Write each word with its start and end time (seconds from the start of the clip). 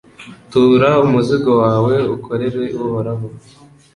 Tura 0.51 0.89
umuzigo 1.05 1.51
wawe 1.63 1.93
uwukorere 2.05 2.63
Uhoraho 2.83 3.25